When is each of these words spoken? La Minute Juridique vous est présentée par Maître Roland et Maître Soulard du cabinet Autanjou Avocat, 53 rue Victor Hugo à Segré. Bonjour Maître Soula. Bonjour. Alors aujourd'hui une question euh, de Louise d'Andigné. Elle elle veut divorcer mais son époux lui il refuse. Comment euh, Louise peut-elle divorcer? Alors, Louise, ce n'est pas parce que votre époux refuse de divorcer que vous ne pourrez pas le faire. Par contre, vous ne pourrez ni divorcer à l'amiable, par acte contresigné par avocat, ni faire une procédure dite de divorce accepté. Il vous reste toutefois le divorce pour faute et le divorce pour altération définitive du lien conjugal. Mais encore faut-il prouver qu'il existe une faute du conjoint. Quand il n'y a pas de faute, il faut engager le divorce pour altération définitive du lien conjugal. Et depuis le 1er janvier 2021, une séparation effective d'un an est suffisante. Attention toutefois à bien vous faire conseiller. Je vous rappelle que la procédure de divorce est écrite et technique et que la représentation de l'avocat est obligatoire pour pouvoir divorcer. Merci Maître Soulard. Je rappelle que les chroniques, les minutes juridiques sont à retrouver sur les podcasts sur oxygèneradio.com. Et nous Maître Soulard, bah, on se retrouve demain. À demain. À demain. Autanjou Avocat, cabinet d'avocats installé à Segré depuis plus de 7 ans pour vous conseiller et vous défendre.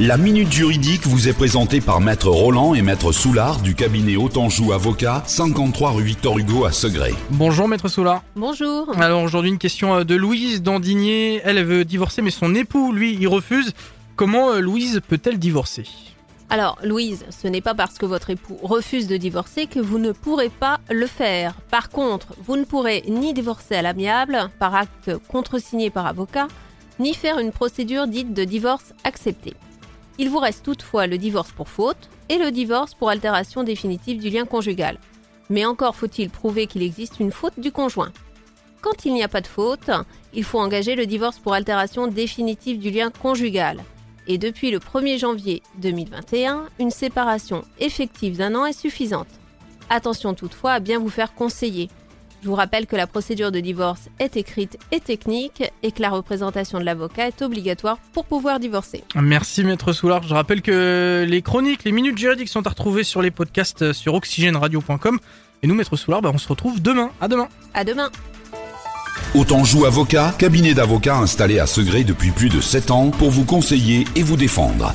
La 0.00 0.16
Minute 0.16 0.52
Juridique 0.52 1.08
vous 1.08 1.26
est 1.28 1.32
présentée 1.32 1.80
par 1.80 2.00
Maître 2.00 2.28
Roland 2.28 2.72
et 2.72 2.82
Maître 2.82 3.10
Soulard 3.10 3.58
du 3.58 3.74
cabinet 3.74 4.14
Autanjou 4.14 4.72
Avocat, 4.72 5.24
53 5.26 5.90
rue 5.90 6.04
Victor 6.04 6.38
Hugo 6.38 6.64
à 6.64 6.70
Segré. 6.70 7.14
Bonjour 7.30 7.66
Maître 7.66 7.88
Soula. 7.88 8.22
Bonjour. 8.36 8.96
Alors 8.96 9.24
aujourd'hui 9.24 9.50
une 9.50 9.58
question 9.58 9.96
euh, 9.96 10.04
de 10.04 10.14
Louise 10.14 10.62
d'Andigné. 10.62 11.40
Elle 11.44 11.58
elle 11.58 11.64
veut 11.64 11.84
divorcer 11.84 12.22
mais 12.22 12.30
son 12.30 12.54
époux 12.54 12.92
lui 12.92 13.16
il 13.20 13.26
refuse. 13.26 13.72
Comment 14.14 14.52
euh, 14.52 14.60
Louise 14.60 15.00
peut-elle 15.08 15.36
divorcer? 15.36 15.88
Alors, 16.48 16.78
Louise, 16.84 17.26
ce 17.30 17.48
n'est 17.48 17.60
pas 17.60 17.74
parce 17.74 17.98
que 17.98 18.06
votre 18.06 18.30
époux 18.30 18.56
refuse 18.62 19.08
de 19.08 19.16
divorcer 19.16 19.66
que 19.66 19.80
vous 19.80 19.98
ne 19.98 20.12
pourrez 20.12 20.48
pas 20.48 20.78
le 20.90 21.06
faire. 21.06 21.54
Par 21.72 21.90
contre, 21.90 22.28
vous 22.46 22.56
ne 22.56 22.64
pourrez 22.64 23.02
ni 23.08 23.34
divorcer 23.34 23.74
à 23.74 23.82
l'amiable, 23.82 24.48
par 24.60 24.76
acte 24.76 25.10
contresigné 25.28 25.90
par 25.90 26.06
avocat, 26.06 26.46
ni 27.00 27.14
faire 27.14 27.38
une 27.38 27.52
procédure 27.52 28.06
dite 28.06 28.32
de 28.32 28.44
divorce 28.44 28.94
accepté. 29.04 29.54
Il 30.18 30.30
vous 30.30 30.38
reste 30.38 30.64
toutefois 30.64 31.06
le 31.06 31.16
divorce 31.16 31.52
pour 31.52 31.68
faute 31.68 32.10
et 32.28 32.38
le 32.38 32.50
divorce 32.50 32.94
pour 32.94 33.08
altération 33.08 33.62
définitive 33.62 34.20
du 34.20 34.30
lien 34.30 34.44
conjugal. 34.44 34.98
Mais 35.48 35.64
encore 35.64 35.94
faut-il 35.94 36.28
prouver 36.28 36.66
qu'il 36.66 36.82
existe 36.82 37.20
une 37.20 37.30
faute 37.30 37.58
du 37.58 37.70
conjoint. 37.70 38.12
Quand 38.80 39.04
il 39.04 39.14
n'y 39.14 39.22
a 39.22 39.28
pas 39.28 39.40
de 39.40 39.46
faute, 39.46 39.90
il 40.34 40.44
faut 40.44 40.58
engager 40.58 40.96
le 40.96 41.06
divorce 41.06 41.38
pour 41.38 41.54
altération 41.54 42.08
définitive 42.08 42.78
du 42.78 42.90
lien 42.90 43.10
conjugal. 43.10 43.82
Et 44.26 44.38
depuis 44.38 44.70
le 44.70 44.78
1er 44.78 45.18
janvier 45.18 45.62
2021, 45.78 46.66
une 46.78 46.90
séparation 46.90 47.62
effective 47.78 48.36
d'un 48.36 48.54
an 48.54 48.66
est 48.66 48.78
suffisante. 48.78 49.28
Attention 49.88 50.34
toutefois 50.34 50.72
à 50.72 50.80
bien 50.80 50.98
vous 50.98 51.08
faire 51.08 51.34
conseiller. 51.34 51.88
Je 52.42 52.48
vous 52.48 52.54
rappelle 52.54 52.86
que 52.86 52.96
la 52.96 53.06
procédure 53.06 53.50
de 53.50 53.60
divorce 53.60 54.08
est 54.20 54.36
écrite 54.36 54.78
et 54.92 55.00
technique 55.00 55.64
et 55.82 55.90
que 55.90 56.00
la 56.00 56.10
représentation 56.10 56.78
de 56.78 56.84
l'avocat 56.84 57.26
est 57.26 57.42
obligatoire 57.42 57.98
pour 58.12 58.24
pouvoir 58.24 58.60
divorcer. 58.60 59.02
Merci 59.16 59.64
Maître 59.64 59.92
Soulard. 59.92 60.22
Je 60.22 60.34
rappelle 60.34 60.62
que 60.62 61.26
les 61.28 61.42
chroniques, 61.42 61.84
les 61.84 61.92
minutes 61.92 62.18
juridiques 62.18 62.48
sont 62.48 62.66
à 62.66 62.70
retrouver 62.70 63.02
sur 63.02 63.22
les 63.22 63.30
podcasts 63.30 63.92
sur 63.92 64.14
oxygèneradio.com. 64.14 65.18
Et 65.62 65.66
nous 65.66 65.74
Maître 65.74 65.96
Soulard, 65.96 66.22
bah, 66.22 66.30
on 66.32 66.38
se 66.38 66.48
retrouve 66.48 66.80
demain. 66.80 67.10
À 67.20 67.26
demain. 67.26 67.48
À 67.74 67.82
demain. 67.82 68.10
Autanjou 69.34 69.84
Avocat, 69.84 70.34
cabinet 70.38 70.74
d'avocats 70.74 71.18
installé 71.18 71.58
à 71.58 71.66
Segré 71.66 72.04
depuis 72.04 72.30
plus 72.30 72.48
de 72.48 72.60
7 72.60 72.90
ans 72.90 73.10
pour 73.10 73.30
vous 73.30 73.44
conseiller 73.44 74.06
et 74.14 74.22
vous 74.22 74.36
défendre. 74.36 74.94